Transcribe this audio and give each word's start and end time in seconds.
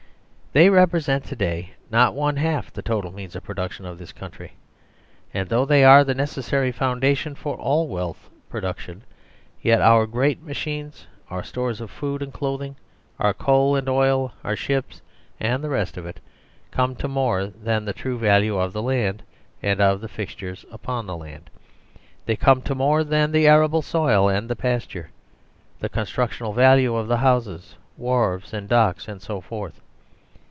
They 0.53 0.69
represent 0.69 1.23
to 1.27 1.35
day 1.37 1.71
not 1.91 2.13
one 2.13 2.35
half 2.35 2.73
the 2.73 2.81
total 2.81 3.13
means 3.13 3.37
of 3.37 3.43
production 3.45 3.85
of 3.85 3.97
this 3.97 4.11
country, 4.11 4.51
and 5.33 5.47
though 5.47 5.63
they 5.63 5.85
are 5.85 6.03
the 6.03 6.13
necessary 6.13 6.73
foundation 6.73 7.35
for 7.35 7.55
all 7.55 7.87
wealth 7.87 8.29
production, 8.49 9.03
yet 9.61 9.79
our 9.81 10.05
great 10.05 10.43
machines, 10.43 11.07
our 11.29 11.41
stores 11.41 11.79
of 11.79 11.89
food 11.89 12.21
and 12.21 12.33
clothing, 12.33 12.75
our 13.17 13.33
coal 13.33 13.77
and 13.77 13.87
oil, 13.87 14.33
our 14.43 14.57
ships 14.57 15.01
and 15.39 15.63
the 15.63 15.69
rest 15.69 15.95
of 15.95 16.05
it, 16.05 16.19
come 16.69 16.97
to 16.97 17.07
more 17.07 17.45
than 17.47 17.85
the 17.85 17.93
true 17.93 18.17
value 18.19 18.57
of 18.57 18.73
the 18.73 18.81
land 18.83 19.23
and 19.63 19.79
of 19.79 20.01
the 20.01 20.09
fixtures 20.09 20.65
upon 20.69 21.05
the 21.07 21.15
land: 21.15 21.49
they 22.25 22.35
come 22.35 22.61
to 22.63 22.75
more 22.75 23.05
than 23.05 23.31
the 23.31 23.47
arable 23.47 23.81
soil 23.81 24.27
and 24.27 24.49
the 24.49 24.57
pasture, 24.57 25.11
the 25.79 25.87
con 25.87 26.03
structional 26.03 26.53
valueof 26.53 27.07
the 27.07 27.19
houses, 27.19 27.75
wharves 27.97 28.51
anddocks, 28.53 29.07
and 29.07 29.21
so 29.21 29.39
forth. 29.39 29.79